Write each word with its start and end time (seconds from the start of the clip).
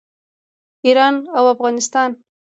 ایران 0.85 1.15
او 1.37 1.43
افغانستان. 1.53 2.11